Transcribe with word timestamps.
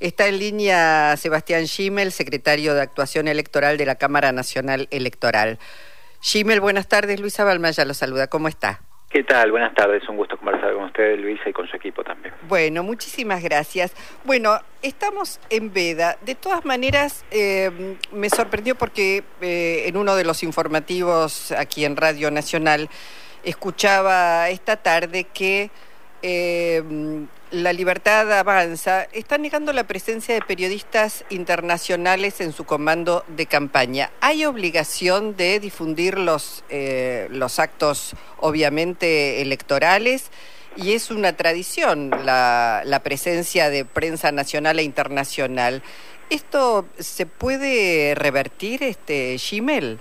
Está 0.00 0.28
en 0.28 0.38
línea 0.38 1.14
Sebastián 1.18 1.66
Schimmel, 1.66 2.10
secretario 2.10 2.72
de 2.72 2.80
Actuación 2.80 3.28
Electoral 3.28 3.76
de 3.76 3.84
la 3.84 3.96
Cámara 3.96 4.32
Nacional 4.32 4.88
Electoral. 4.90 5.58
Schimmel, 6.22 6.60
buenas 6.60 6.88
tardes. 6.88 7.20
Luisa 7.20 7.44
Balmaya 7.44 7.84
lo 7.84 7.92
saluda. 7.92 8.26
¿Cómo 8.28 8.48
está? 8.48 8.80
¿Qué 9.10 9.24
tal? 9.24 9.50
Buenas 9.50 9.74
tardes. 9.74 10.08
Un 10.08 10.16
gusto 10.16 10.38
conversar 10.38 10.72
con 10.72 10.84
usted, 10.84 11.18
Luisa, 11.18 11.50
y 11.50 11.52
con 11.52 11.68
su 11.68 11.76
equipo 11.76 12.02
también. 12.02 12.32
Bueno, 12.48 12.82
muchísimas 12.82 13.42
gracias. 13.42 13.94
Bueno, 14.24 14.58
estamos 14.80 15.38
en 15.50 15.70
veda. 15.70 16.16
De 16.22 16.34
todas 16.34 16.64
maneras, 16.64 17.26
eh, 17.30 17.96
me 18.10 18.30
sorprendió 18.30 18.76
porque 18.76 19.22
eh, 19.42 19.82
en 19.86 19.98
uno 19.98 20.16
de 20.16 20.24
los 20.24 20.42
informativos 20.42 21.52
aquí 21.52 21.84
en 21.84 21.96
Radio 21.96 22.30
Nacional 22.30 22.88
escuchaba 23.42 24.48
esta 24.48 24.76
tarde 24.76 25.24
que 25.24 25.70
eh, 26.22 26.82
la 27.50 27.72
Libertad 27.72 28.30
Avanza 28.38 29.08
está 29.12 29.36
negando 29.36 29.72
la 29.72 29.84
presencia 29.84 30.34
de 30.34 30.40
periodistas 30.40 31.24
internacionales 31.30 32.40
en 32.40 32.52
su 32.52 32.64
comando 32.64 33.24
de 33.28 33.46
campaña. 33.46 34.10
¿Hay 34.20 34.44
obligación 34.44 35.36
de 35.36 35.58
difundir 35.58 36.18
los, 36.18 36.62
eh, 36.68 37.26
los 37.30 37.58
actos, 37.58 38.14
obviamente, 38.38 39.42
electorales? 39.42 40.30
Y 40.76 40.92
es 40.92 41.10
una 41.10 41.36
tradición 41.36 42.10
la, 42.24 42.82
la 42.84 43.02
presencia 43.02 43.68
de 43.70 43.84
prensa 43.84 44.30
nacional 44.30 44.78
e 44.78 44.84
internacional. 44.84 45.82
¿Esto 46.30 46.86
se 46.98 47.26
puede 47.26 48.14
revertir, 48.14 48.84
este 48.84 49.36
Gmail? 49.36 49.98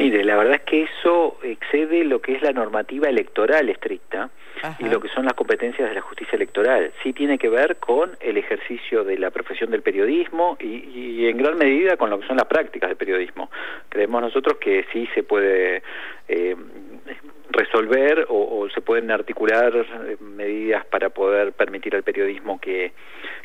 Mire, 0.00 0.24
la 0.24 0.36
verdad 0.36 0.54
es 0.54 0.62
que 0.62 0.84
eso 0.84 1.38
excede 1.42 2.04
lo 2.04 2.22
que 2.22 2.32
es 2.34 2.40
la 2.40 2.52
normativa 2.52 3.08
electoral 3.08 3.68
estricta 3.68 4.30
y 4.78 4.88
lo 4.88 4.98
que 4.98 5.08
son 5.08 5.26
las 5.26 5.34
competencias 5.34 5.86
de 5.88 5.94
la 5.94 6.00
justicia 6.00 6.36
electoral. 6.36 6.90
Sí 7.02 7.12
tiene 7.12 7.36
que 7.36 7.50
ver 7.50 7.76
con 7.76 8.16
el 8.20 8.38
ejercicio 8.38 9.04
de 9.04 9.18
la 9.18 9.30
profesión 9.30 9.70
del 9.70 9.82
periodismo 9.82 10.56
y, 10.58 11.26
en 11.26 11.36
gran 11.36 11.58
medida 11.58 11.98
con 11.98 12.08
lo 12.08 12.18
que 12.18 12.26
son 12.26 12.38
las 12.38 12.46
prácticas 12.46 12.88
del 12.88 12.96
periodismo. 12.96 13.50
Creemos 13.90 14.22
nosotros 14.22 14.56
que 14.58 14.86
sí 14.90 15.06
se 15.14 15.22
puede 15.22 15.82
eh, 16.28 16.56
resolver 17.50 18.26
o, 18.30 18.68
se 18.72 18.80
pueden 18.80 19.10
articular 19.10 19.74
eh, 19.76 20.16
medidas 20.20 20.86
para 20.86 21.10
poder 21.10 21.52
permitir 21.52 21.94
al 21.94 22.04
periodismo 22.04 22.58
que, 22.58 22.92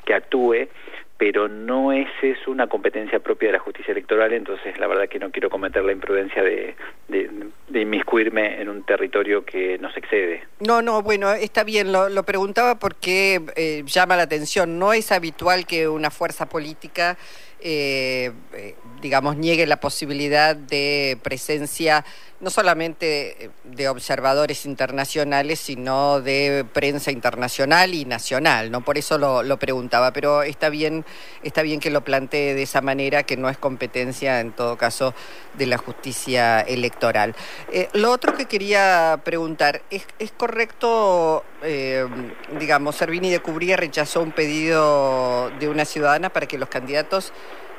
que 0.05 0.13
actúe 0.13 0.69
pero 1.17 1.47
no 1.47 1.93
es, 1.93 2.07
una 2.47 2.67
competencia 2.67 3.19
propia 3.19 3.49
de 3.49 3.53
la 3.53 3.59
justicia 3.59 3.91
electoral, 3.91 4.33
entonces 4.33 4.77
la 4.77 4.87
verdad 4.87 5.07
que 5.07 5.19
no 5.19 5.31
quiero 5.31 5.49
cometer 5.49 5.83
la 5.83 5.93
imprudencia 5.93 6.43
de, 6.43 6.75
de, 7.07 7.81
inmiscuirme 7.81 8.61
en 8.61 8.69
un 8.69 8.83
territorio 8.83 9.45
que 9.45 9.77
nos 9.79 9.95
excede. 9.95 10.43
No, 10.59 10.81
no, 10.81 11.01
bueno, 11.01 11.31
está 11.33 11.63
bien, 11.63 11.91
lo, 11.91 12.09
lo 12.09 12.23
preguntaba 12.23 12.75
porque 12.75 13.41
eh, 13.55 13.83
llama 13.85 14.17
la 14.17 14.23
atención, 14.23 14.77
no 14.77 14.93
es 14.93 15.11
habitual 15.11 15.65
que 15.65 15.87
una 15.87 16.11
fuerza 16.11 16.47
política, 16.47 17.17
eh, 17.59 18.31
eh 18.53 18.75
digamos, 19.01 19.37
niegue 19.37 19.67
la 19.67 19.79
posibilidad 19.79 20.55
de 20.55 21.19
presencia 21.21 22.03
no 22.41 22.49
solamente 22.49 23.49
de 23.63 23.87
observadores 23.87 24.65
internacionales, 24.65 25.59
sino 25.59 26.21
de 26.21 26.65
prensa 26.73 27.11
internacional 27.11 27.93
y 27.93 28.05
nacional, 28.05 28.71
¿no? 28.71 28.81
Por 28.81 28.97
eso 28.97 29.17
lo, 29.17 29.41
lo 29.41 29.57
preguntaba, 29.57 30.11
pero 30.11 30.43
está 30.43 30.69
bien, 30.69 31.05
está 31.43 31.61
bien 31.61 31.79
que 31.79 31.89
lo 31.89 32.03
plantee 32.03 32.53
de 32.53 32.63
esa 32.63 32.81
manera, 32.81 33.23
que 33.23 33.37
no 33.37 33.49
es 33.49 33.57
competencia, 33.57 34.41
en 34.41 34.51
todo 34.51 34.77
caso, 34.77 35.13
de 35.57 35.65
la 35.65 35.77
justicia 35.77 36.59
electoral. 36.61 37.35
Eh, 37.71 37.87
lo 37.93 38.11
otro 38.11 38.35
que 38.35 38.45
quería 38.45 39.21
preguntar, 39.23 39.81
¿es, 39.89 40.05
es 40.19 40.31
correcto, 40.31 41.43
eh, 41.65 42.05
digamos, 42.59 42.95
Servini 42.95 43.31
de 43.31 43.39
Cubría 43.39 43.75
rechazó 43.77 44.21
un 44.21 44.31
pedido 44.31 45.49
de 45.59 45.67
una 45.67 45.85
ciudadana 45.85 46.29
para 46.29 46.47
que 46.47 46.57
los 46.57 46.69
candidatos 46.69 47.33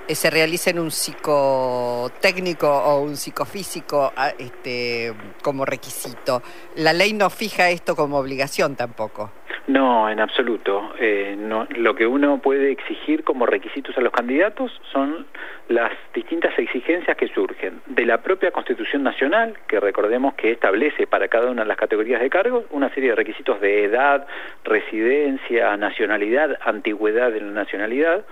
eh, 0.08 0.14
se 0.14 0.30
realicen 0.30 0.78
un 0.78 0.90
psicotécnico 0.90 2.68
o 2.68 3.00
un 3.00 3.16
psicofísico 3.16 4.12
ah, 4.16 4.32
este, 4.38 5.14
como 5.42 5.64
requisito. 5.64 6.42
La 6.76 6.92
ley 6.92 7.12
no 7.12 7.30
fija 7.30 7.70
esto 7.70 7.96
como 7.96 8.18
obligación 8.18 8.76
tampoco. 8.76 9.32
No, 9.66 10.08
en 10.08 10.20
absoluto. 10.20 10.92
Eh, 11.00 11.34
no, 11.36 11.66
lo 11.76 11.96
que 11.96 12.06
uno 12.06 12.38
puede 12.38 12.70
exigir 12.70 13.24
como 13.24 13.46
requisitos 13.46 13.98
a 13.98 14.00
los 14.00 14.12
candidatos 14.12 14.70
son 14.92 15.26
las 15.68 15.90
distintas 16.14 16.56
exigencias 16.56 17.16
que 17.16 17.26
surgen 17.28 17.80
de 17.86 18.06
la 18.06 18.22
propia 18.22 18.52
Constitución 18.52 19.02
Nacional, 19.02 19.58
que 19.66 19.80
recordemos 19.80 20.34
que 20.34 20.52
establece 20.52 21.08
para 21.08 21.26
cada 21.26 21.50
una 21.50 21.62
de 21.62 21.68
las 21.68 21.76
categorías 21.76 22.20
de 22.20 22.30
cargos 22.30 22.64
una 22.70 22.90
serie 22.94 23.10
de 23.10 23.16
requisitos 23.16 23.60
de 23.60 23.84
edad, 23.84 24.28
residencia, 24.62 25.76
nacionalidad, 25.76 26.56
antigüedad 26.64 27.34
en 27.34 27.48
la 27.48 27.62
nacionalidad, 27.62 28.24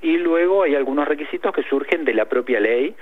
y 0.00 0.16
luego 0.16 0.62
hay 0.62 0.74
algunos 0.74 1.06
requisitos 1.06 1.52
que 1.52 1.62
surgen 1.64 2.06
de 2.06 2.14
la 2.14 2.24
propia 2.24 2.60
ley, 2.60 2.94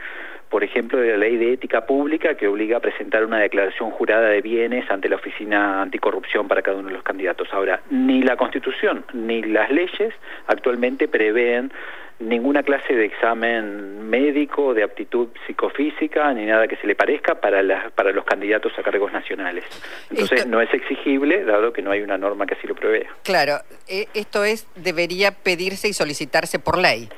por 0.51 0.65
ejemplo, 0.65 0.99
de 0.99 1.13
la 1.13 1.17
ley 1.17 1.37
de 1.37 1.53
ética 1.53 1.87
pública 1.87 2.35
que 2.35 2.49
obliga 2.49 2.79
a 2.79 2.81
presentar 2.81 3.25
una 3.25 3.39
declaración 3.39 3.93
jurada 3.93 4.29
de 4.29 4.43
bienes 4.43 4.91
ante 4.91 5.09
la 5.09 5.17
Oficina 5.17 5.81
Anticorrupción 5.81 6.49
para 6.49 6.61
cada 6.61 6.77
uno 6.77 6.89
de 6.89 6.95
los 6.95 7.05
candidatos. 7.05 7.49
Ahora, 7.53 7.81
ni 7.89 8.23
la 8.23 8.37
Constitución 8.37 9.05
ni 9.15 9.43
las 9.43 9.71
leyes 9.71 10.13
actualmente 10.49 11.07
prevén 11.07 11.73
ninguna 12.19 12.65
clase 12.65 12.95
de 12.95 13.07
examen 13.07 14.11
médico, 14.11 14.75
de 14.75 14.83
aptitud 14.83 15.29
psicofísica, 15.47 16.35
ni 16.35 16.45
nada 16.47 16.67
que 16.67 16.77
se 16.77 16.87
le 16.87 16.95
parezca 16.95 17.37
para, 17.37 17.91
para 17.95 18.11
los 18.11 18.25
candidatos 18.25 18.73
a 18.77 18.83
cargos 18.83 19.13
nacionales. 19.13 19.65
Entonces 20.11 20.47
no 20.47 20.61
es 20.61 20.73
exigible, 20.75 21.45
dado 21.45 21.73
que 21.73 21.81
no 21.81 21.93
hay 21.93 22.03
una 22.03 22.19
norma 22.19 22.45
que 22.45 22.55
así 22.55 22.67
lo 22.67 22.75
prevea. 22.75 23.09
Claro, 23.23 23.61
e, 23.89 24.09
esto 24.15 24.45
es, 24.45 24.67
debería 24.75 25.31
pedirse 25.31 25.89
y 25.89 25.93
solicitarse 25.93 26.59
por 26.59 26.77
ley 26.77 27.09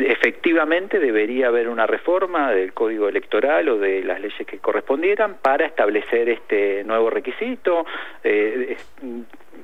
efectivamente 0.00 0.98
debería 0.98 1.48
haber 1.48 1.68
una 1.68 1.86
reforma 1.86 2.52
del 2.52 2.72
código 2.72 3.08
electoral 3.08 3.68
o 3.68 3.78
de 3.78 4.02
las 4.02 4.20
leyes 4.20 4.46
que 4.46 4.58
correspondieran 4.58 5.36
para 5.40 5.66
establecer 5.66 6.28
este 6.28 6.84
nuevo 6.84 7.10
requisito 7.10 7.86
eh, 8.24 8.76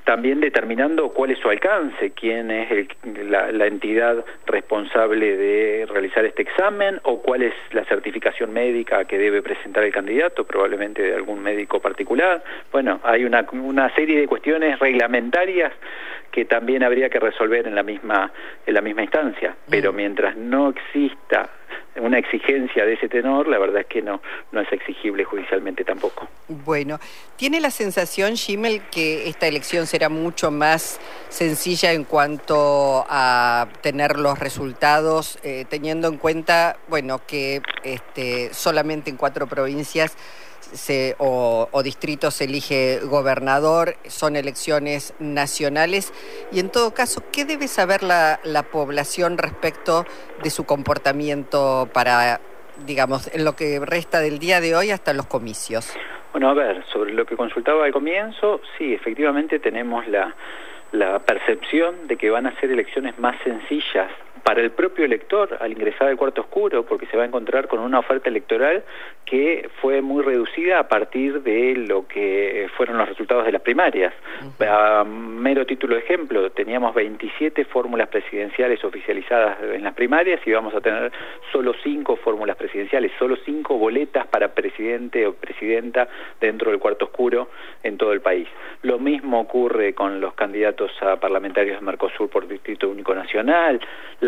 también 0.05 0.41
determinando 0.41 1.09
cuál 1.11 1.31
es 1.31 1.39
su 1.39 1.49
alcance, 1.49 2.11
quién 2.11 2.51
es 2.51 2.89
la, 3.25 3.51
la, 3.53 3.67
entidad 3.67 4.25
responsable 4.47 5.37
de 5.37 5.87
realizar 5.87 6.25
este 6.27 6.43
examen 6.43 7.01
o 7.05 7.23
cuál 7.23 7.43
es 7.43 7.55
la 7.73 7.85
certificación 7.85 8.53
médica 8.53 9.07
que 9.07 9.19
debe 9.19 9.41
presentar 9.41 9.83
el 9.85 9.93
candidato, 9.93 10.45
probablemente 10.45 11.01
de 11.03 11.15
algún 11.15 11.43
médico 11.43 11.81
particular. 11.81 12.43
Bueno, 12.71 13.01
hay 13.03 13.25
una, 13.25 13.47
una 13.53 13.95
serie 13.95 14.21
de 14.21 14.27
cuestiones 14.27 14.79
reglamentarias 14.79 15.73
que 16.35 16.45
también 16.45 16.83
habría 16.83 17.09
que 17.09 17.21
resolver 17.21 17.65
en 17.69 17.77
la 17.77 17.85
misma 17.85 18.33
en 18.67 18.75
la 18.75 18.81
misma 18.81 19.03
instancia, 19.03 19.55
pero 19.71 19.93
mm. 19.93 19.97
mientras 19.97 20.37
no 20.37 20.71
exista 20.71 21.49
una 21.97 22.19
exigencia 22.19 22.85
de 22.85 22.95
ese 22.95 23.09
tenor, 23.09 23.47
la 23.47 23.57
verdad 23.57 23.83
es 23.83 23.87
que 23.87 24.03
no, 24.03 24.21
no 24.51 24.61
es 24.61 24.73
exigible 24.73 25.23
judicialmente 25.23 25.85
tampoco. 25.85 26.29
Bueno, 26.49 26.99
¿tiene 27.37 27.61
la 27.61 27.71
sensación, 27.71 28.37
Schimmel, 28.37 28.83
que 28.91 29.29
esta 29.29 29.47
elección 29.47 29.87
será 29.87 30.09
mucho 30.09 30.51
más 30.51 31.01
sencilla 31.29 31.93
en 31.93 32.03
cuanto 32.03 33.07
a 33.09 33.69
tener 33.81 34.19
los 34.19 34.41
resultados, 34.41 35.39
eh, 35.45 35.67
teniendo 35.69 36.09
en 36.09 36.17
cuenta, 36.17 36.79
bueno, 36.89 37.21
que 37.25 37.63
este, 37.85 38.53
solamente 38.53 39.09
en 39.09 39.17
cuatro 39.17 39.47
provincias 39.47 40.17
se, 40.75 41.15
o, 41.19 41.69
o, 41.71 41.83
distritos 41.83 42.35
se 42.35 42.45
elige 42.45 43.01
gobernador, 43.05 43.95
son 44.07 44.37
elecciones 44.37 45.15
nacionales 45.19 46.13
y 46.53 46.61
en 46.61 46.71
todo 46.71 46.93
caso, 46.93 47.23
¿qué 47.33 47.45
debe 47.45 47.69
saber 47.69 48.03
la, 48.03 48.41
la 48.45 48.63
población 48.65 49.39
respecto 49.39 50.05
de 50.43 50.51
su 50.51 50.65
comportamiento 50.67 51.89
para, 51.93 52.41
digamos, 52.87 53.33
en 53.35 53.45
lo 53.45 53.57
que 53.57 53.81
resta 53.81 54.21
del 54.21 54.39
día 54.39 54.61
de 54.61 54.75
hoy 54.77 54.91
hasta 54.91 55.13
los 55.13 55.27
comicios? 55.27 55.97
Bueno, 56.33 56.51
a 56.51 56.55
ver, 56.55 56.85
sobre 56.93 57.13
lo 57.13 57.25
que 57.25 57.37
consultaba 57.37 57.85
al 57.85 57.93
comienzo, 57.93 58.61
sí, 58.77 58.93
efectivamente 58.93 59.61
tenemos 59.61 60.07
la, 60.09 60.35
la 60.93 61.21
percepción 61.21 62.09
de 62.09 62.17
que 62.17 62.31
van 62.31 62.47
a 62.47 62.61
ser 62.61 62.71
elecciones 62.71 63.19
más 63.19 63.37
sencillas 63.45 64.11
para 64.45 64.61
el 64.61 64.71
propio 64.73 65.07
elector 65.07 65.57
al 65.59 65.73
ingresar 65.73 66.09
al 66.09 66.17
cuarto 66.17 66.43
oscuro, 66.43 66.85
porque 66.85 67.07
se 67.07 67.17
va 67.17 67.25
a 67.25 67.27
encontrar 67.27 67.67
con 67.67 67.81
una 67.81 67.99
oferta 67.99 68.29
electoral 68.29 68.85
que 69.25 69.71
fue 69.81 70.03
muy 70.03 70.23
reducida 70.23 70.79
a 70.79 70.87
partir 70.87 71.43
de 71.43 71.75
lo 71.77 72.07
que 72.07 72.69
fueron 72.77 72.99
los 72.99 73.09
resultados 73.09 73.47
de 73.47 73.53
las 73.53 73.63
primarias. 73.63 74.13
A 74.61 75.03
mero 75.05 75.65
título 75.65 75.95
de 75.95 76.03
ejemplo, 76.03 76.51
teníamos 76.51 76.95
27 76.95 77.65
fórmulas 77.65 78.09
presidenciales 78.09 78.85
oficializadas 78.85 79.57
en 79.63 79.83
las 79.83 79.95
primarias 79.95 80.41
y 80.45 80.53
vamos 80.53 80.75
a 80.75 80.81
tener 80.83 81.11
solo 81.51 81.73
5 81.83 82.17
fórmulas 82.17 82.57
presidenciales, 82.57 83.13
solo 83.19 83.37
5 83.37 83.79
boletas 83.79 84.27
para 84.27 84.49
presidente 84.49 85.27
o 85.27 85.33
presidenta 85.33 86.07
dentro 86.39 86.71
del 86.71 86.81
cuarto 86.81 87.07
oscuro 87.07 87.49
en 87.83 87.97
todo 87.97 88.13
el 88.13 88.21
país. 88.21 88.47
Lo 88.83 88.99
mismo 88.99 89.41
ocurre 89.41 89.95
con 89.95 90.21
los 90.21 90.35
candidatos 90.35 90.91
a 91.03 91.17
parlamentarios 91.17 91.81
de 91.81 91.87
Mercosur 91.87 92.29
por 92.29 92.47
Distrito 92.47 92.91
Único 92.91 93.15
Nacional, 93.15 93.81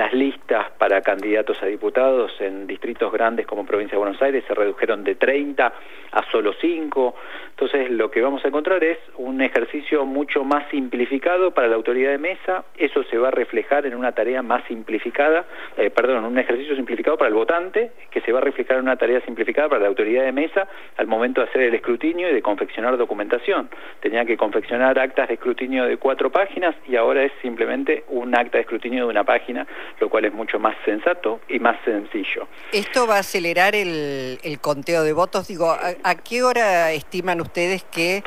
las 0.07 0.15
listas 0.15 0.71
para 0.79 1.01
candidatos 1.01 1.61
a 1.65 1.67
diputados 1.67 2.31
en 2.39 2.69
distritos 2.69 3.11
grandes 3.11 3.45
como 3.45 3.67
provincia 3.67 3.97
de 3.97 3.99
Buenos 3.99 4.23
Aires 4.23 4.45
se 4.47 4.55
redujeron 4.55 5.03
de 5.03 5.17
30 5.17 5.73
a 6.13 6.31
solo 6.31 6.53
5. 6.61 7.15
Entonces 7.51 7.91
lo 7.91 8.09
que 8.09 8.21
vamos 8.23 8.45
a 8.45 8.49
encontrar 8.49 8.85
es 8.85 8.99
un 9.17 9.41
ejercicio 9.43 10.05
mucho 10.05 10.45
más 10.45 10.69
simplificado 10.71 11.51
para 11.51 11.67
la 11.67 11.75
autoridad 11.75 12.13
de 12.13 12.19
mesa. 12.19 12.65
Eso 12.77 13.03
se 13.05 13.19
va 13.19 13.29
a 13.29 13.31
reflejar 13.33 13.85
en 13.85 13.97
una 13.97 14.13
tarea 14.13 14.43
más 14.43 14.63
simplificada, 14.69 15.45
eh, 15.77 15.91
perdón, 15.91 16.25
un 16.25 16.39
ejercicio 16.39 16.77
simplificado 16.77 17.17
para 17.17 17.29
el 17.29 17.35
votante, 17.35 17.91
que 18.13 18.21
se 18.21 18.31
va 18.31 18.39
a 18.39 18.43
reflejar 18.43 18.77
en 18.77 18.85
una 18.85 18.97
tarea 18.97 19.21
simplificada 19.23 19.69
para 19.69 19.83
la 19.83 19.89
autoridad 19.89 20.25
de 20.25 20.33
mesa 20.33 20.69
al 20.99 21.09
momento 21.09 21.41
de 21.41 21.49
hacer 21.49 21.63
el 21.63 21.75
escrutinio 21.75 22.31
y 22.31 22.35
de 22.35 22.43
confeccionar 22.43 22.97
documentación. 22.97 23.69
Tenía 24.01 24.25
que 24.25 24.37
confeccionar 24.37 24.99
actas 25.01 25.27
de 25.27 25.35
escrutinio 25.35 25.85
de 25.87 25.97
cuatro 25.97 26.31
páginas 26.31 26.77
y 26.87 26.95
ahora 26.95 27.25
es 27.25 27.33
simplemente 27.43 28.05
un 28.09 28.37
acta 28.37 28.59
de 28.59 28.63
escrutinio 28.63 29.05
de 29.05 29.11
una 29.11 29.25
página, 29.25 29.67
lo 30.01 30.09
cual 30.09 30.25
es 30.25 30.33
mucho 30.33 30.59
más 30.59 30.77
sensato 30.85 31.41
y 31.49 31.59
más 31.59 31.77
sencillo. 31.85 32.47
¿Esto 32.73 33.07
va 33.07 33.17
a 33.17 33.21
acelerar 33.21 33.75
el, 33.75 34.39
conteo 34.61 35.03
de 35.03 35.13
votos? 35.13 35.49
Digo, 35.49 35.71
¿a, 35.71 36.15
qué 36.17 36.43
hora 36.43 36.93
estiman 36.93 37.41
ustedes 37.41 37.85
que 37.85 38.23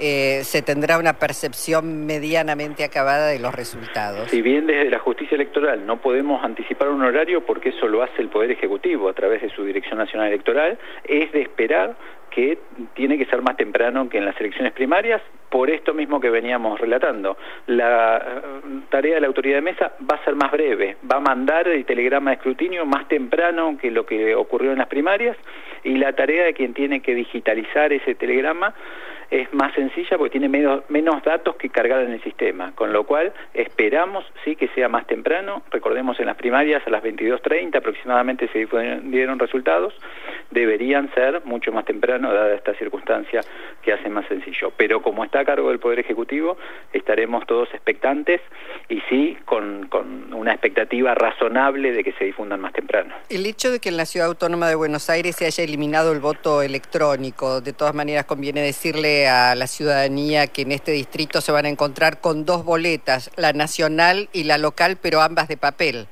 eh, 0.00 0.44
se 0.44 0.62
tendrá 0.62 0.96
una 0.96 1.14
percepción 1.14 2.06
medianamente 2.06 2.84
acabada 2.84 3.26
de 3.26 3.40
los 3.40 3.52
resultados. 3.52 4.30
Si 4.30 4.42
bien 4.42 4.66
desde 4.66 4.90
la 4.90 5.00
justicia 5.00 5.34
electoral 5.34 5.84
no 5.86 6.00
podemos 6.00 6.44
anticipar 6.44 6.88
un 6.88 7.02
horario 7.02 7.44
porque 7.44 7.70
eso 7.70 7.88
lo 7.88 8.04
hace 8.04 8.22
el 8.22 8.28
Poder 8.28 8.52
Ejecutivo 8.52 9.08
a 9.08 9.12
través 9.12 9.42
de 9.42 9.50
su 9.50 9.64
Dirección 9.64 9.98
Nacional 9.98 10.28
Electoral, 10.28 10.78
es 11.02 11.32
de 11.32 11.42
esperar 11.42 11.96
que 12.38 12.56
tiene 12.94 13.18
que 13.18 13.24
ser 13.24 13.42
más 13.42 13.56
temprano 13.56 14.08
que 14.08 14.18
en 14.18 14.24
las 14.24 14.40
elecciones 14.40 14.72
primarias, 14.72 15.20
por 15.50 15.70
esto 15.70 15.92
mismo 15.92 16.20
que 16.20 16.30
veníamos 16.30 16.78
relatando. 16.78 17.36
La 17.66 18.18
eh, 18.18 18.80
tarea 18.90 19.16
de 19.16 19.22
la 19.22 19.26
autoridad 19.26 19.56
de 19.56 19.62
mesa 19.62 19.92
va 20.08 20.14
a 20.14 20.24
ser 20.24 20.36
más 20.36 20.52
breve, 20.52 20.98
va 21.10 21.16
a 21.16 21.20
mandar 21.20 21.66
el 21.66 21.84
telegrama 21.84 22.30
de 22.30 22.36
escrutinio 22.36 22.86
más 22.86 23.08
temprano 23.08 23.76
que 23.76 23.90
lo 23.90 24.06
que 24.06 24.36
ocurrió 24.36 24.70
en 24.70 24.78
las 24.78 24.86
primarias 24.86 25.36
y 25.82 25.96
la 25.96 26.12
tarea 26.12 26.44
de 26.44 26.54
quien 26.54 26.74
tiene 26.74 27.00
que 27.00 27.16
digitalizar 27.16 27.92
ese 27.92 28.14
telegrama 28.14 28.72
es 29.30 29.52
más 29.52 29.74
sencilla 29.74 30.16
porque 30.16 30.30
tiene 30.30 30.48
menos, 30.48 30.88
menos 30.88 31.22
datos 31.22 31.56
que 31.56 31.68
cargar 31.68 32.02
en 32.02 32.12
el 32.12 32.22
sistema, 32.22 32.72
con 32.74 32.92
lo 32.92 33.04
cual 33.04 33.32
esperamos 33.52 34.24
sí 34.44 34.56
que 34.56 34.68
sea 34.68 34.88
más 34.88 35.06
temprano, 35.06 35.62
recordemos 35.70 36.18
en 36.20 36.26
las 36.26 36.36
primarias 36.36 36.82
a 36.86 36.90
las 36.90 37.02
22.30 37.02 37.76
aproximadamente 37.76 38.48
se 38.48 38.66
dieron 39.04 39.38
resultados, 39.38 39.94
deberían 40.50 41.12
ser 41.14 41.44
mucho 41.44 41.72
más 41.72 41.84
temprano 41.84 42.32
dada 42.32 42.54
esta 42.54 42.74
circunstancia 42.74 43.40
que 43.82 43.92
hace 43.92 44.08
más 44.08 44.26
sencillo, 44.26 44.72
pero 44.76 45.02
como 45.02 45.24
está 45.24 45.40
a 45.40 45.44
cargo 45.44 45.68
del 45.68 45.78
Poder 45.78 45.98
Ejecutivo 46.00 46.56
estaremos 46.92 47.46
todos 47.46 47.68
expectantes 47.74 48.40
y 48.88 49.00
sí 49.08 49.36
con, 49.44 49.88
con 49.88 50.32
una 50.32 50.52
expectativa 50.52 51.14
razonable 51.14 51.92
de 51.92 52.02
que 52.02 52.12
se 52.12 52.24
difundan 52.24 52.60
más 52.60 52.72
temprano. 52.72 53.14
El 53.28 53.46
hecho 53.46 53.70
de 53.70 53.80
que 53.80 53.88
en 53.88 53.96
la 53.96 54.06
Ciudad 54.06 54.28
Autónoma 54.28 54.68
de 54.68 54.74
Buenos 54.74 55.10
Aires 55.10 55.36
se 55.36 55.46
haya 55.46 55.64
eliminado 55.64 56.12
el 56.12 56.20
voto 56.20 56.62
electrónico, 56.62 57.60
de 57.60 57.72
todas 57.72 57.94
maneras 57.94 58.24
conviene 58.24 58.62
decirle 58.62 59.28
a 59.28 59.54
la 59.54 59.66
ciudadanía 59.66 60.46
que 60.46 60.62
en 60.62 60.72
este 60.72 60.92
distrito 60.92 61.40
se 61.40 61.52
van 61.52 61.66
a 61.66 61.68
encontrar 61.68 62.20
con 62.20 62.44
dos 62.44 62.64
boletas, 62.64 63.30
la 63.36 63.52
nacional 63.52 64.28
y 64.32 64.44
la 64.44 64.58
local, 64.58 64.98
pero 65.00 65.20
ambas 65.20 65.48
de 65.48 65.56
papel. 65.56 66.06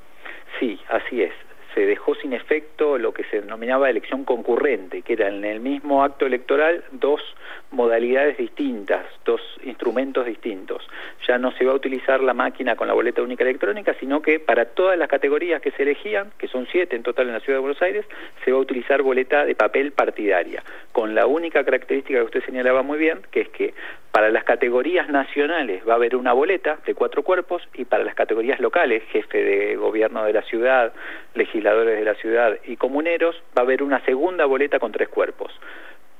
Sí, 0.59 0.79
así 0.89 1.21
es. 1.21 1.33
Se 1.77 1.85
dejó 1.85 2.15
sin 2.15 2.33
efecto 2.33 2.97
lo 2.97 3.13
que 3.13 3.23
se 3.25 3.39
denominaba 3.39 3.87
elección 3.87 4.25
concurrente, 4.25 5.03
que 5.03 5.13
era 5.13 5.27
en 5.27 5.45
el 5.45 5.59
mismo 5.59 6.03
acto 6.03 6.25
electoral 6.25 6.83
dos 6.89 7.21
modalidades 7.69 8.35
distintas, 8.35 9.05
dos 9.25 9.39
instrumentos 9.63 10.25
distintos. 10.25 10.81
Ya 11.27 11.37
no 11.37 11.51
se 11.51 11.65
va 11.65 11.73
a 11.73 11.75
utilizar 11.75 12.23
la 12.23 12.33
máquina 12.33 12.75
con 12.75 12.87
la 12.87 12.95
boleta 12.95 13.21
única 13.21 13.43
electrónica, 13.43 13.93
sino 13.99 14.23
que 14.23 14.39
para 14.39 14.65
todas 14.65 14.97
las 14.97 15.07
categorías 15.07 15.61
que 15.61 15.69
se 15.69 15.83
elegían, 15.83 16.31
que 16.39 16.47
son 16.47 16.65
siete 16.71 16.95
en 16.95 17.03
total 17.03 17.27
en 17.27 17.33
la 17.33 17.41
Ciudad 17.41 17.57
de 17.57 17.61
Buenos 17.61 17.81
Aires, 17.83 18.07
se 18.43 18.51
va 18.51 18.57
a 18.57 18.61
utilizar 18.61 19.03
boleta 19.03 19.45
de 19.45 19.53
papel 19.53 19.91
partidaria, 19.91 20.63
con 20.91 21.13
la 21.13 21.27
única 21.27 21.63
característica 21.63 22.17
que 22.17 22.25
usted 22.25 22.43
señalaba 22.43 22.81
muy 22.81 22.97
bien, 22.97 23.19
que 23.29 23.41
es 23.41 23.49
que 23.49 23.75
para 24.17 24.31
las 24.31 24.45
categorías 24.45 25.09
nacionales 25.09 25.87
va 25.87 25.93
a 25.93 25.95
haber 25.97 26.15
una 26.15 26.33
boleta 26.33 26.79
de 26.87 26.95
cuatro 26.95 27.21
cuerpos 27.21 27.61
y 27.75 27.85
para 27.85 28.03
las 28.03 28.15
categorías 28.15 28.59
locales, 28.59 29.03
jefe 29.11 29.43
de 29.43 29.75
gobierno 29.75 30.23
de 30.23 30.33
la 30.33 30.41
ciudad, 30.41 30.91
legisladores 31.35 31.99
de 31.99 32.03
la 32.03 32.15
ciudad 32.15 32.57
y 32.65 32.77
comuneros, 32.77 33.35
va 33.55 33.61
a 33.61 33.65
haber 33.65 33.83
una 33.83 34.03
segunda 34.05 34.45
boleta 34.45 34.79
con 34.79 34.91
tres 34.91 35.09
cuerpos 35.09 35.51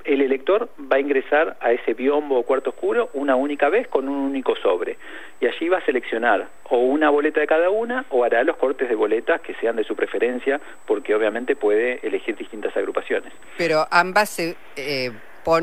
el 0.07 0.21
elector 0.21 0.69
va 0.79 0.95
a 0.95 0.99
ingresar 1.01 1.57
a 1.59 1.73
ese 1.73 1.94
biombo 1.94 2.39
o 2.39 2.44
cuarto 2.44 2.69
oscuro 2.69 3.09
una 3.13 3.35
única 3.35 3.67
vez 3.67 3.89
con 3.89 4.07
un 4.07 4.15
único 4.15 4.55
sobre. 4.55 4.97
Y 5.41 5.47
allí 5.47 5.67
va 5.67 5.79
a 5.79 5.85
seleccionar 5.85 6.47
o 6.69 6.77
una 6.77 7.09
boleta 7.09 7.41
de 7.41 7.47
cada 7.47 7.69
una 7.69 8.05
o 8.09 8.23
hará 8.23 8.41
los 8.44 8.55
cortes 8.55 8.88
de 8.88 8.95
boletas 8.95 9.41
que 9.41 9.53
sean 9.55 9.75
de 9.75 9.83
su 9.83 9.97
preferencia, 9.97 10.61
porque 10.85 11.13
obviamente 11.13 11.57
puede 11.57 11.99
elegir 12.07 12.38
distintas 12.38 12.75
agrupaciones. 12.77 13.33
Pero 13.57 13.85
ambas 13.91 14.39
eh, 14.39 15.11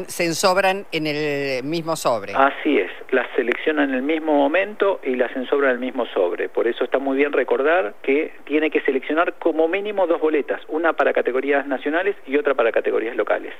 se 0.06 0.24
ensobran 0.24 0.86
en 0.92 1.06
el 1.06 1.64
mismo 1.64 1.96
sobre. 1.96 2.32
Así 2.34 2.78
es, 2.78 2.83
las 3.14 3.28
seleccionan 3.36 3.90
en 3.90 3.94
el 3.94 4.02
mismo 4.02 4.34
momento 4.34 5.00
y 5.04 5.14
las 5.14 5.34
ensobran 5.36 5.70
en 5.70 5.76
el 5.76 5.80
mismo 5.80 6.04
sobre. 6.06 6.48
Por 6.48 6.66
eso 6.66 6.84
está 6.84 6.98
muy 6.98 7.16
bien 7.16 7.32
recordar 7.32 7.94
que 8.02 8.32
tiene 8.44 8.70
que 8.70 8.80
seleccionar 8.80 9.34
como 9.38 9.68
mínimo 9.68 10.06
dos 10.06 10.20
boletas, 10.20 10.60
una 10.68 10.92
para 10.94 11.12
categorías 11.12 11.66
nacionales 11.66 12.16
y 12.26 12.36
otra 12.36 12.54
para 12.54 12.72
categorías 12.72 13.16
locales. 13.16 13.54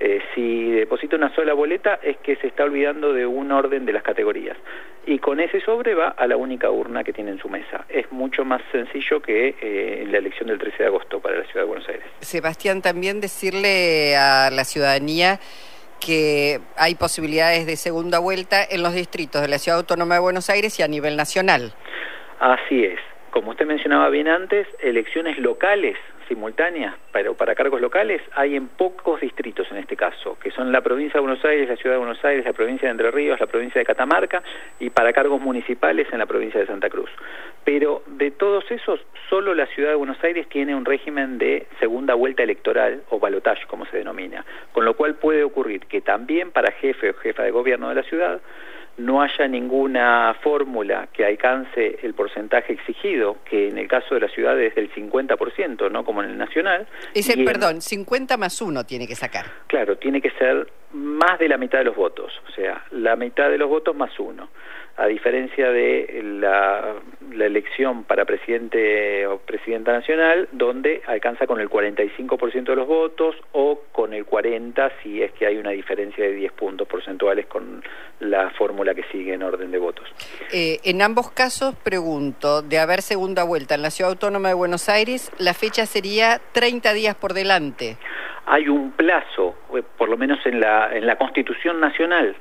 Eh, 0.00 0.20
si 0.34 0.70
deposita 0.70 1.16
una 1.16 1.34
sola 1.34 1.54
boleta 1.54 1.98
es 2.02 2.18
que 2.18 2.36
se 2.36 2.48
está 2.48 2.64
olvidando 2.64 3.12
de 3.12 3.26
un 3.26 3.50
orden 3.52 3.86
de 3.86 3.92
las 3.92 4.02
categorías. 4.02 4.56
Y 5.06 5.18
con 5.20 5.40
ese 5.40 5.60
sobre 5.60 5.94
va 5.94 6.08
a 6.08 6.26
la 6.26 6.36
única 6.36 6.70
urna 6.70 7.02
que 7.02 7.12
tiene 7.12 7.30
en 7.30 7.38
su 7.38 7.48
mesa. 7.48 7.84
Es 7.88 8.10
mucho 8.12 8.44
más 8.44 8.60
sencillo 8.70 9.22
que 9.22 9.54
eh, 9.60 10.06
la 10.08 10.18
elección 10.18 10.48
del 10.48 10.58
13 10.58 10.76
de 10.78 10.86
agosto 10.86 11.20
para 11.20 11.38
la 11.38 11.44
Ciudad 11.44 11.62
de 11.62 11.68
Buenos 11.68 11.88
Aires. 11.88 12.04
Sebastián, 12.20 12.82
también 12.82 13.20
decirle 13.20 14.16
a 14.16 14.50
la 14.50 14.64
ciudadanía 14.64 15.38
que 15.98 16.60
hay 16.76 16.94
posibilidades 16.94 17.66
de 17.66 17.76
segunda 17.76 18.18
vuelta 18.18 18.64
en 18.68 18.82
los 18.82 18.94
distritos 18.94 19.42
de 19.42 19.48
la 19.48 19.58
Ciudad 19.58 19.78
Autónoma 19.78 20.14
de 20.14 20.20
Buenos 20.20 20.50
Aires 20.50 20.78
y 20.78 20.82
a 20.82 20.88
nivel 20.88 21.16
nacional. 21.16 21.72
Así 22.40 22.84
es. 22.84 23.00
Como 23.30 23.50
usted 23.50 23.66
mencionaba 23.66 24.08
bien 24.08 24.28
antes, 24.28 24.66
elecciones 24.80 25.38
locales 25.38 25.96
simultáneas, 26.28 26.94
pero 27.12 27.34
para 27.34 27.54
cargos 27.54 27.80
locales 27.80 28.22
hay 28.34 28.54
en 28.54 28.68
pocos 28.68 29.20
distritos 29.20 29.66
en 29.70 29.78
este 29.78 29.96
caso, 29.96 30.38
que 30.40 30.50
son 30.50 30.70
la 30.70 30.80
provincia 30.80 31.14
de 31.14 31.26
Buenos 31.26 31.44
Aires, 31.44 31.68
la 31.68 31.76
ciudad 31.76 31.96
de 31.96 31.98
Buenos 31.98 32.24
Aires, 32.24 32.44
la 32.44 32.52
provincia 32.52 32.86
de 32.86 32.92
Entre 32.92 33.10
Ríos, 33.10 33.40
la 33.40 33.46
provincia 33.46 33.80
de 33.80 33.84
Catamarca 33.84 34.42
y 34.78 34.90
para 34.90 35.12
cargos 35.12 35.40
municipales 35.40 36.06
en 36.12 36.18
la 36.18 36.26
provincia 36.26 36.60
de 36.60 36.66
Santa 36.66 36.90
Cruz. 36.90 37.10
Pero 37.64 38.02
de 38.06 38.30
todos 38.30 38.70
esos, 38.70 39.00
solo 39.28 39.54
la 39.54 39.66
ciudad 39.66 39.90
de 39.90 39.96
Buenos 39.96 40.22
Aires 40.22 40.48
tiene 40.48 40.74
un 40.74 40.84
régimen 40.84 41.38
de 41.38 41.66
segunda 41.80 42.14
vuelta 42.14 42.42
electoral 42.42 43.02
o 43.10 43.18
balotage, 43.18 43.66
como 43.66 43.86
se 43.86 43.98
denomina, 43.98 44.44
con 44.72 44.84
lo 44.84 44.94
cual 44.94 45.16
puede 45.16 45.42
ocurrir 45.42 45.86
que 45.86 46.00
también 46.00 46.50
para 46.50 46.72
jefe 46.72 47.10
o 47.10 47.14
jefa 47.14 47.42
de 47.42 47.50
gobierno 47.50 47.88
de 47.88 47.94
la 47.94 48.02
ciudad 48.02 48.40
no 48.98 49.22
haya 49.22 49.46
ninguna 49.46 50.34
fórmula 50.42 51.08
que 51.12 51.24
alcance 51.24 51.98
el 52.02 52.14
porcentaje 52.14 52.72
exigido, 52.72 53.38
que 53.48 53.68
en 53.68 53.78
el 53.78 53.88
caso 53.88 54.14
de 54.14 54.22
la 54.22 54.28
ciudad 54.28 54.60
es 54.60 54.74
del 54.74 54.92
50%, 54.92 55.90
¿no? 55.90 56.04
Como 56.04 56.22
en 56.22 56.30
el 56.30 56.38
nacional. 56.38 56.86
Dice, 57.14 57.36
perdón, 57.44 57.80
50 57.80 58.36
más 58.36 58.60
1 58.60 58.84
tiene 58.84 59.06
que 59.06 59.14
sacar. 59.14 59.46
Claro, 59.68 59.96
tiene 59.96 60.20
que 60.20 60.30
ser 60.30 60.66
más 60.92 61.38
de 61.38 61.48
la 61.48 61.58
mitad 61.58 61.78
de 61.78 61.84
los 61.84 61.96
votos, 61.96 62.32
o 62.48 62.52
sea, 62.52 62.84
la 62.92 63.16
mitad 63.16 63.50
de 63.50 63.58
los 63.58 63.68
votos 63.68 63.94
más 63.94 64.18
uno 64.18 64.48
a 64.98 65.06
diferencia 65.06 65.70
de 65.70 66.20
la, 66.40 66.96
elección 67.38 68.02
para 68.02 68.24
presidente 68.24 69.24
o 69.28 69.38
presidenta 69.38 69.92
nacional, 69.92 70.48
donde 70.50 71.02
alcanza 71.06 71.46
con 71.46 71.60
el 71.60 71.70
45% 71.70 72.64
de 72.64 72.74
los 72.74 72.88
votos 72.88 73.36
o 73.52 73.80
con 73.92 74.12
el 74.12 74.26
40% 74.26 74.90
si 75.02 75.22
es 75.22 75.30
que 75.32 75.46
hay 75.46 75.56
una 75.56 75.70
diferencia 75.70 76.24
de 76.24 76.32
10 76.32 76.52
puntos 76.52 76.88
porcentuales 76.88 77.46
con 77.46 77.84
la 78.18 78.50
fórmula 78.50 78.92
que 78.92 79.04
sigue 79.12 79.34
en 79.34 79.44
orden 79.44 79.70
de 79.70 79.78
votos. 79.78 80.04
Eh, 80.52 80.80
en 80.82 81.00
ambos 81.00 81.30
casos, 81.30 81.76
pregunto, 81.76 82.62
de 82.62 82.80
haber 82.80 83.02
segunda 83.02 83.44
vuelta 83.44 83.76
en 83.76 83.82
la 83.82 83.90
Ciudad 83.90 84.10
Autónoma 84.10 84.48
de 84.48 84.54
Buenos 84.54 84.88
Aires, 84.88 85.30
la 85.38 85.54
fecha 85.54 85.86
sería 85.86 86.40
30 86.52 86.92
días 86.94 87.14
por 87.14 87.34
delante. 87.34 87.98
Hay 88.50 88.68
un 88.68 88.92
plazo, 88.92 89.56
eh, 89.74 89.82
por 89.96 90.08
lo 90.08 90.16
menos 90.16 90.38
en 90.46 90.60
la, 90.60 90.94
en 90.94 91.06
la 91.06 91.16
Constitución 91.16 91.80
Nacional, 91.80 92.36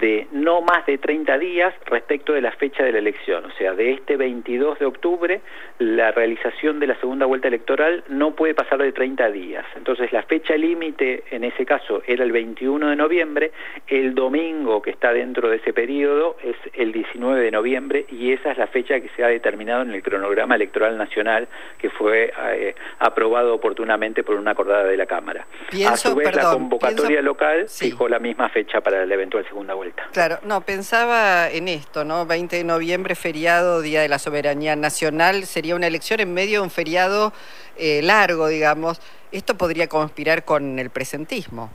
de 0.00 0.26
no 0.32 0.60
más 0.60 0.84
de 0.86 0.98
30 0.98 1.38
días 1.38 1.74
respecto 1.86 2.32
de 2.32 2.40
la 2.40 2.52
fecha 2.52 2.84
de 2.84 2.92
la 2.92 2.98
elección. 2.98 3.44
O 3.44 3.50
sea, 3.52 3.74
de 3.74 3.92
este 3.92 4.16
22 4.16 4.78
de 4.78 4.86
octubre, 4.86 5.40
la 5.78 6.12
realización 6.12 6.78
de 6.78 6.86
la 6.86 6.98
segunda 7.00 7.26
vuelta 7.26 7.48
electoral 7.48 8.04
no 8.08 8.34
puede 8.34 8.54
pasar 8.54 8.78
de 8.82 8.92
30 8.92 9.30
días. 9.30 9.64
Entonces, 9.76 10.12
la 10.12 10.22
fecha 10.22 10.56
límite 10.56 11.24
en 11.30 11.44
ese 11.44 11.64
caso 11.64 12.02
era 12.06 12.24
el 12.24 12.32
21 12.32 12.88
de 12.90 12.96
noviembre, 12.96 13.52
el 13.86 14.14
domingo 14.14 14.82
que 14.82 14.90
está 14.90 15.12
dentro 15.12 15.48
de 15.48 15.56
ese 15.56 15.72
periodo 15.72 16.36
es 16.42 16.56
el 16.74 16.92
19 16.92 17.40
de 17.40 17.50
noviembre 17.50 18.06
y 18.10 18.32
esa 18.32 18.52
es 18.52 18.58
la 18.58 18.66
fecha 18.66 19.00
que 19.00 19.08
se 19.16 19.24
ha 19.24 19.28
determinado 19.28 19.82
en 19.82 19.92
el 19.92 20.02
cronograma 20.02 20.54
electoral 20.54 20.96
nacional 20.96 21.48
que 21.78 21.90
fue 21.90 22.32
eh, 22.52 22.74
aprobado 22.98 23.54
oportunamente 23.54 24.22
por 24.22 24.36
una 24.36 24.52
acordada 24.52 24.84
de 24.84 24.96
la 24.96 25.06
Cámara. 25.06 25.46
a 25.86 25.96
su 25.96 26.14
vez, 26.14 26.34
la 26.34 26.50
convocatoria 26.50 27.22
local 27.22 27.66
fijó 27.68 28.08
la 28.08 28.18
misma 28.18 28.48
fecha 28.48 28.80
para 28.80 29.04
la 29.06 29.14
eventual 29.14 29.44
segunda 29.46 29.74
vuelta. 29.74 29.85
Claro, 30.12 30.38
no, 30.44 30.62
pensaba 30.62 31.50
en 31.50 31.68
esto, 31.68 32.04
¿no? 32.04 32.26
20 32.26 32.56
de 32.56 32.64
noviembre, 32.64 33.14
feriado, 33.14 33.80
Día 33.80 34.00
de 34.00 34.08
la 34.08 34.18
Soberanía 34.18 34.76
Nacional, 34.76 35.46
sería 35.46 35.74
una 35.76 35.86
elección 35.86 36.20
en 36.20 36.32
medio 36.32 36.60
de 36.60 36.64
un 36.64 36.70
feriado 36.70 37.32
eh, 37.76 38.00
largo, 38.02 38.48
digamos. 38.48 39.00
Esto 39.32 39.56
podría 39.56 39.88
conspirar 39.88 40.44
con 40.44 40.78
el 40.78 40.90
presentismo. 40.90 41.70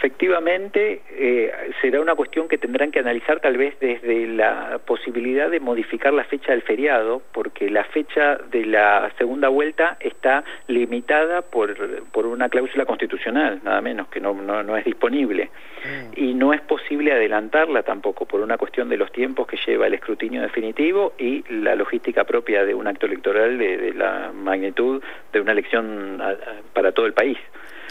Efectivamente, 0.00 1.02
eh, 1.10 1.52
será 1.82 2.00
una 2.00 2.14
cuestión 2.14 2.48
que 2.48 2.56
tendrán 2.56 2.90
que 2.90 3.00
analizar 3.00 3.38
tal 3.40 3.58
vez 3.58 3.78
desde 3.80 4.26
la 4.28 4.80
posibilidad 4.86 5.50
de 5.50 5.60
modificar 5.60 6.14
la 6.14 6.24
fecha 6.24 6.52
del 6.52 6.62
feriado, 6.62 7.20
porque 7.32 7.68
la 7.68 7.84
fecha 7.84 8.38
de 8.50 8.64
la 8.64 9.12
segunda 9.18 9.48
vuelta 9.48 9.98
está 10.00 10.42
limitada 10.68 11.42
por, 11.42 11.76
por 12.12 12.24
una 12.24 12.48
cláusula 12.48 12.86
constitucional, 12.86 13.60
nada 13.62 13.82
menos, 13.82 14.08
que 14.08 14.20
no, 14.20 14.32
no, 14.32 14.74
es 14.74 14.86
disponible. 14.86 15.50
Mm. 15.84 16.12
Y 16.18 16.32
no 16.32 16.54
es 16.54 16.62
posible 16.62 17.12
adelantarla 17.12 17.82
tampoco 17.82 18.24
por 18.24 18.40
una 18.40 18.56
cuestión 18.56 18.88
de 18.88 18.96
los 18.96 19.12
tiempos 19.12 19.46
que 19.46 19.58
lleva 19.66 19.86
el 19.86 19.92
escrutinio 19.92 20.40
definitivo 20.40 21.12
y 21.18 21.44
la 21.52 21.74
logística 21.74 22.24
propia 22.24 22.64
de 22.64 22.72
un 22.72 22.86
acto 22.86 23.04
electoral 23.04 23.58
de, 23.58 23.76
de 23.76 23.92
la 23.92 24.32
magnitud 24.32 25.02
de 25.30 25.40
una 25.42 25.52
elección 25.52 26.22
para 26.72 26.92
todo 26.92 27.04
el 27.04 27.12
país. 27.12 27.36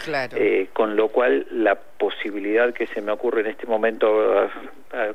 Claro. 0.04 0.36
Eh, 0.38 0.68
con 0.72 0.96
lo 0.96 1.08
cual 1.08 1.46
la 1.50 1.74
posibilidad 1.74 2.72
que 2.72 2.86
se 2.86 3.00
me 3.00 3.12
ocurre 3.12 3.42
en 3.42 3.48
este 3.48 3.66
momento 3.66 4.48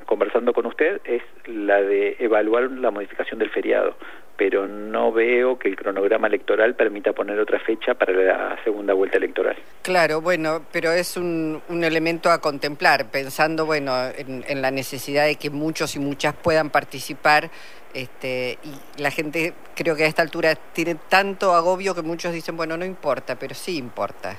conversando 0.05 0.53
con 0.53 0.65
usted 0.65 1.01
es 1.03 1.21
la 1.47 1.81
de 1.81 2.15
evaluar 2.19 2.71
la 2.71 2.91
modificación 2.91 3.39
del 3.39 3.49
feriado, 3.49 3.95
pero 4.37 4.67
no 4.67 5.11
veo 5.11 5.57
que 5.57 5.67
el 5.67 5.75
cronograma 5.75 6.27
electoral 6.27 6.75
permita 6.75 7.13
poner 7.13 7.39
otra 7.39 7.59
fecha 7.59 7.93
para 7.93 8.13
la 8.13 8.57
segunda 8.63 8.93
vuelta 8.93 9.17
electoral. 9.17 9.55
Claro, 9.81 10.21
bueno, 10.21 10.65
pero 10.71 10.91
es 10.91 11.17
un, 11.17 11.61
un 11.69 11.83
elemento 11.83 12.29
a 12.29 12.39
contemplar, 12.39 13.11
pensando, 13.11 13.65
bueno, 13.65 13.93
en, 14.17 14.43
en, 14.47 14.61
la 14.61 14.71
necesidad 14.71 15.25
de 15.25 15.35
que 15.35 15.49
muchos 15.49 15.95
y 15.95 15.99
muchas 15.99 16.33
puedan 16.33 16.69
participar. 16.69 17.49
Este, 17.93 18.57
y 18.63 19.01
la 19.01 19.09
gente 19.09 19.53
creo 19.73 19.95
que 19.95 20.03
a 20.03 20.07
esta 20.07 20.21
altura 20.21 20.55
tiene 20.55 20.95
tanto 21.07 21.53
agobio 21.53 21.95
que 21.95 22.01
muchos 22.01 22.33
dicen, 22.33 22.57
bueno, 22.57 22.75
no 22.75 22.85
importa, 22.85 23.35
pero 23.35 23.55
sí 23.55 23.77
importa. 23.77 24.37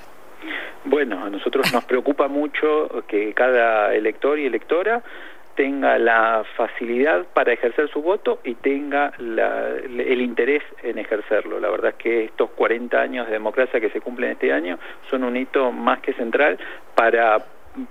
Bueno, 0.88 1.24
a 1.24 1.30
nosotros 1.30 1.72
nos 1.72 1.84
preocupa 1.84 2.28
mucho 2.28 3.04
que 3.08 3.34
cada 3.34 3.92
elector 3.92 4.38
y 4.38 4.46
electora 4.46 5.02
tenga 5.56 5.98
la 5.98 6.44
facilidad 6.56 7.26
para 7.34 7.52
ejercer 7.52 7.90
su 7.90 8.02
voto 8.02 8.38
y 8.44 8.54
tenga 8.54 9.12
el 9.18 10.20
interés 10.20 10.62
en 10.84 10.98
ejercerlo. 10.98 11.58
La 11.58 11.70
verdad 11.70 11.90
es 11.90 11.96
que 11.96 12.24
estos 12.26 12.50
40 12.50 13.00
años 13.00 13.26
de 13.26 13.32
democracia 13.32 13.80
que 13.80 13.90
se 13.90 14.00
cumplen 14.00 14.32
este 14.32 14.52
año 14.52 14.78
son 15.10 15.24
un 15.24 15.36
hito 15.36 15.72
más 15.72 15.98
que 16.00 16.12
central 16.12 16.56
para 16.94 17.44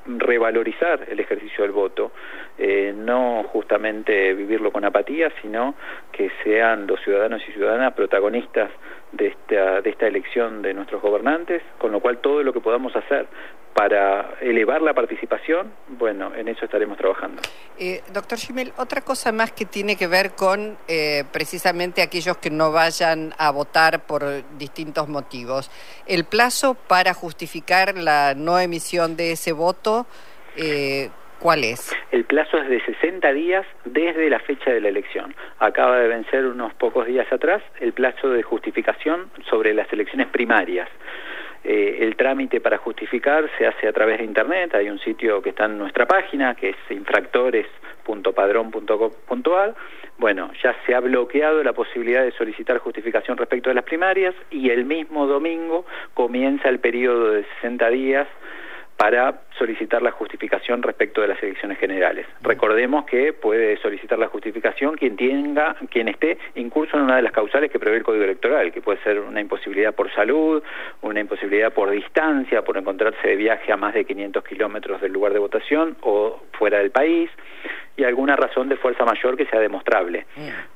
revalorizar 0.05 1.05
el 1.09 1.19
ejercicio 1.19 1.63
del 1.63 1.73
voto, 1.73 2.13
eh, 2.57 2.93
no 2.95 3.43
justamente 3.51 4.33
vivirlo 4.33 4.71
con 4.71 4.85
apatía, 4.85 5.31
sino 5.41 5.75
que 6.11 6.31
sean 6.43 6.87
los 6.87 7.01
ciudadanos 7.01 7.41
y 7.47 7.51
ciudadanas 7.51 7.93
protagonistas 7.93 8.71
de 9.11 9.27
esta, 9.27 9.81
de 9.81 9.89
esta 9.89 10.07
elección 10.07 10.61
de 10.61 10.73
nuestros 10.73 11.01
gobernantes, 11.01 11.61
con 11.77 11.91
lo 11.91 11.99
cual 11.99 12.19
todo 12.19 12.43
lo 12.43 12.53
que 12.53 12.61
podamos 12.61 12.95
hacer 12.95 13.27
para 13.75 14.35
elevar 14.39 14.81
la 14.81 14.93
participación, 14.93 15.73
bueno, 15.89 16.33
en 16.33 16.47
eso 16.47 16.63
estaremos 16.63 16.97
trabajando. 16.97 17.41
Eh, 17.77 18.01
doctor 18.13 18.37
Schimel, 18.37 18.71
otra 18.77 19.01
cosa 19.01 19.33
más 19.33 19.51
que 19.51 19.65
tiene 19.65 19.97
que 19.97 20.07
ver 20.07 20.31
con 20.31 20.77
eh, 20.87 21.25
precisamente 21.33 22.01
aquellos 22.01 22.37
que 22.37 22.49
no 22.49 22.71
vayan 22.71 23.33
a 23.37 23.51
votar 23.51 24.05
por 24.05 24.23
distintos 24.57 25.09
motivos. 25.09 25.69
El 26.05 26.23
plazo 26.23 26.75
para 26.75 27.13
justificar 27.13 27.97
la 27.97 28.33
no 28.33 28.57
emisión 28.59 29.17
de 29.17 29.33
ese 29.33 29.51
voto, 29.51 30.05
eh, 30.55 31.09
¿cuál 31.45 31.63
es? 31.63 31.95
El 32.11 32.23
plazo 32.23 32.57
es 32.57 32.67
de 32.69 32.81
60 32.81 33.31
días 33.33 33.67
desde 33.83 34.31
la 34.31 34.39
fecha 34.39 34.71
de 34.71 34.81
la 34.81 34.89
elección. 34.89 35.35
Acaba 35.59 35.99
de 35.99 36.07
vencer 36.07 36.43
unos 36.43 36.73
pocos 36.73 37.05
días 37.05 37.31
atrás 37.31 37.61
el 37.79 37.93
plazo 37.93 38.31
de 38.31 38.41
justificación 38.41 39.29
sobre 39.47 39.75
las 39.75 39.93
elecciones 39.93 40.25
primarias. 40.29 40.89
Eh, 41.63 41.97
el 41.99 42.15
trámite 42.15 42.61
para 42.61 42.79
justificar 42.79 43.47
se 43.59 43.67
hace 43.67 43.87
a 43.87 43.93
través 43.93 44.17
de 44.17 44.23
Internet, 44.23 44.73
hay 44.73 44.89
un 44.89 44.97
sitio 44.97 45.39
que 45.43 45.49
está 45.49 45.65
en 45.65 45.77
nuestra 45.77 46.07
página, 46.07 46.55
que 46.55 46.69
es 46.69 46.77
infractores.padrón.gov.ar. 46.89 49.75
Bueno, 50.17 50.49
ya 50.63 50.75
se 50.87 50.95
ha 50.95 50.99
bloqueado 50.99 51.63
la 51.63 51.73
posibilidad 51.73 52.23
de 52.23 52.31
solicitar 52.31 52.79
justificación 52.79 53.37
respecto 53.37 53.69
de 53.69 53.75
las 53.75 53.83
primarias 53.83 54.33
y 54.49 54.71
el 54.71 54.85
mismo 54.85 55.27
domingo 55.27 55.85
comienza 56.15 56.69
el 56.69 56.79
periodo 56.79 57.33
de 57.33 57.45
60 57.61 57.87
días 57.91 58.27
para 58.97 59.44
solicitar 59.57 60.01
la 60.01 60.11
justificación 60.11 60.81
respecto 60.83 61.21
de 61.21 61.27
las 61.27 61.41
elecciones 61.41 61.77
generales. 61.77 62.25
Recordemos 62.41 63.05
que 63.05 63.33
puede 63.33 63.77
solicitar 63.77 64.19
la 64.19 64.27
justificación 64.27 64.95
quien 64.95 65.15
tenga, 65.15 65.75
quien 65.89 66.07
esté 66.07 66.37
incurso 66.55 66.97
en 66.97 67.03
una 67.03 67.15
de 67.17 67.21
las 67.21 67.31
causales 67.31 67.71
que 67.71 67.79
prevé 67.79 67.97
el 67.97 68.03
Código 68.03 68.23
Electoral, 68.23 68.71
que 68.71 68.81
puede 68.81 69.01
ser 69.03 69.19
una 69.19 69.41
imposibilidad 69.41 69.93
por 69.93 70.11
salud, 70.13 70.61
una 71.01 71.19
imposibilidad 71.19 71.73
por 71.73 71.89
distancia, 71.89 72.63
por 72.63 72.77
encontrarse 72.77 73.27
de 73.27 73.35
viaje 73.35 73.71
a 73.71 73.77
más 73.77 73.93
de 73.93 74.05
500 74.05 74.43
kilómetros 74.43 75.01
del 75.01 75.11
lugar 75.11 75.33
de 75.33 75.39
votación 75.39 75.97
o 76.01 76.41
fuera 76.53 76.79
del 76.79 76.91
país, 76.91 77.29
y 77.97 78.03
alguna 78.03 78.35
razón 78.35 78.69
de 78.69 78.75
fuerza 78.75 79.05
mayor 79.05 79.37
que 79.37 79.45
sea 79.45 79.59
demostrable. 79.59 80.25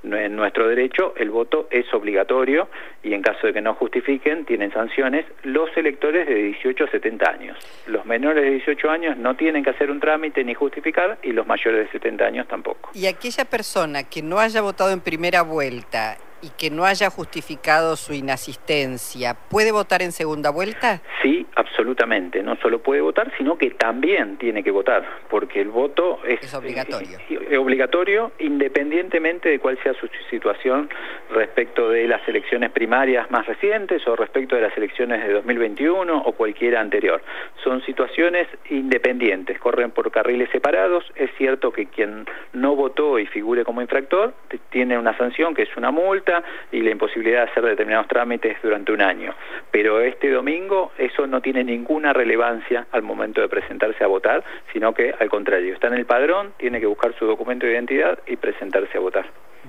En 0.03 0.35
nuestro 0.35 0.67
derecho 0.67 1.13
el 1.17 1.29
voto 1.29 1.67
es 1.69 1.91
obligatorio 1.93 2.69
y 3.03 3.13
en 3.13 3.21
caso 3.21 3.47
de 3.47 3.53
que 3.53 3.61
no 3.61 3.73
justifiquen 3.73 4.45
tienen 4.45 4.71
sanciones 4.71 5.25
los 5.43 5.75
electores 5.75 6.27
de 6.27 6.35
18 6.35 6.85
a 6.85 6.87
70 6.87 7.29
años. 7.29 7.57
Los 7.87 8.05
menores 8.05 8.43
de 8.43 8.51
18 8.51 8.68
años 8.89 9.17
no 9.17 9.35
tienen 9.35 9.63
que 9.63 9.69
hacer 9.71 9.91
un 9.91 9.99
trámite 9.99 10.43
ni 10.43 10.53
justificar 10.53 11.17
y 11.23 11.31
los 11.31 11.45
mayores 11.47 11.85
de 11.85 11.91
70 11.91 12.25
años 12.25 12.47
tampoco. 12.47 12.91
Y 12.93 13.05
aquella 13.07 13.45
persona 13.45 14.03
que 14.03 14.21
no 14.21 14.39
haya 14.39 14.61
votado 14.61 14.91
en 14.91 15.01
primera 15.01 15.41
vuelta 15.41 16.17
y 16.41 16.49
que 16.49 16.69
no 16.69 16.85
haya 16.85 17.09
justificado 17.09 17.95
su 17.95 18.13
inasistencia, 18.13 19.35
¿puede 19.49 19.71
votar 19.71 20.01
en 20.01 20.11
segunda 20.11 20.49
vuelta? 20.49 21.01
Sí, 21.21 21.45
absolutamente. 21.55 22.41
No 22.43 22.55
solo 22.57 22.79
puede 22.79 23.01
votar, 23.01 23.31
sino 23.37 23.57
que 23.57 23.71
también 23.71 24.37
tiene 24.37 24.63
que 24.63 24.71
votar, 24.71 25.03
porque 25.29 25.61
el 25.61 25.69
voto 25.69 26.19
es, 26.25 26.53
obligatorio. 26.53 27.17
Es, 27.29 27.57
obligatorio 27.57 28.31
independientemente 28.39 29.49
de 29.49 29.59
cuál 29.59 29.77
sea 29.83 29.93
su 29.93 30.07
situación 30.29 30.89
respecto 31.31 31.89
de 31.89 32.07
las 32.07 32.25
elecciones 32.27 32.71
primarias 32.71 33.29
más 33.31 33.45
recientes 33.45 34.07
o 34.07 34.15
respecto 34.15 34.55
de 34.55 34.61
las 34.61 34.75
elecciones 34.77 35.25
de 35.25 35.33
2021 35.33 36.17
o 36.17 36.31
cualquiera 36.33 36.79
anterior. 36.79 37.21
Son 37.63 37.81
situaciones 37.85 38.47
independientes, 38.69 39.59
corren 39.59 39.91
por 39.91 40.11
carriles 40.11 40.49
separados. 40.51 41.03
Es 41.15 41.29
cierto 41.37 41.71
que 41.71 41.87
quien 41.87 42.25
no 42.53 42.75
votó 42.75 43.19
y 43.19 43.25
figure 43.25 43.63
como 43.65 43.81
infractor 43.81 44.33
tiene 44.69 44.97
una 44.97 45.17
sanción 45.17 45.53
que 45.53 45.63
es 45.63 45.75
una 45.75 45.91
multa 45.91 46.28
y 46.71 46.81
la 46.81 46.91
imposibilidad 46.91 47.45
de 47.45 47.51
hacer 47.51 47.63
determinados 47.63 48.07
trámites 48.07 48.57
durante 48.61 48.91
un 48.91 49.01
año. 49.01 49.33
Pero 49.71 50.01
este 50.01 50.29
domingo 50.29 50.91
eso 50.97 51.27
no 51.27 51.41
tiene 51.41 51.63
ninguna 51.63 52.13
relevancia 52.13 52.87
al 52.91 53.01
momento 53.01 53.41
de 53.41 53.49
presentarse 53.49 54.03
a 54.03 54.07
votar, 54.07 54.43
sino 54.73 54.93
que 54.93 55.13
al 55.19 55.29
contrario, 55.29 55.73
está 55.73 55.87
en 55.87 55.95
el 55.95 56.05
padrón, 56.05 56.53
tiene 56.57 56.79
que 56.79 56.85
buscar 56.85 57.13
su 57.17 57.25
documento 57.25 57.65
de 57.65 57.73
identidad 57.73 58.19
y 58.27 58.35
presentarse 58.35 58.97
a 58.97 59.01
votar. 59.01 59.25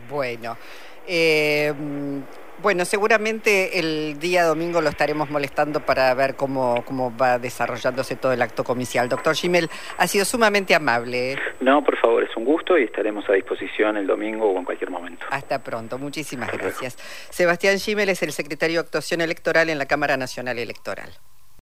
Bueno. 0.09 0.57
Eh, 1.07 1.73
bueno, 2.63 2.85
seguramente 2.85 3.79
el 3.79 4.19
día 4.19 4.45
domingo 4.45 4.81
lo 4.81 4.89
estaremos 4.89 5.31
molestando 5.31 5.81
para 5.81 6.13
ver 6.15 6.37
cómo, 6.37 6.83
cómo 6.85 7.17
va 7.17 7.39
desarrollándose 7.39 8.17
todo 8.17 8.33
el 8.33 8.43
acto 8.43 8.65
comicial. 8.65 9.09
Doctor 9.09 9.35
Gimel, 9.35 9.69
ha 9.99 10.07
sido 10.07 10.25
sumamente 10.25 10.75
amable. 10.75 11.37
No, 11.61 11.83
por 11.83 11.99
favor, 11.99 12.23
es 12.23 12.37
un 12.37 12.45
gusto 12.45 12.79
y 12.79 12.85
estaremos 12.85 13.29
a 13.29 13.33
disposición 13.33 13.97
el 13.97 14.07
domingo 14.07 14.51
o 14.51 14.59
en 14.59 14.65
cualquier 14.65 14.91
momento. 14.91 15.27
Hasta 15.31 15.63
pronto, 15.63 15.99
muchísimas 15.99 16.53
gracias. 16.53 16.97
Sebastián 17.31 17.79
Gimel 17.79 18.09
es 18.09 18.23
el 18.23 18.33
secretario 18.33 18.81
de 18.81 18.87
actuación 18.87 19.21
electoral 19.21 19.71
en 19.71 19.79
la 19.79 19.87
Cámara 19.87 20.17
Nacional 20.17 20.59
Electoral. 20.59 21.11